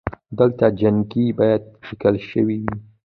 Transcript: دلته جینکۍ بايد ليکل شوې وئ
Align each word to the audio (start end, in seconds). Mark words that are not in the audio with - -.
دلته 0.37 0.65
جینکۍ 0.79 1.25
بايد 1.37 1.63
ليکل 1.85 2.15
شوې 2.29 2.43
وئ 2.47 2.63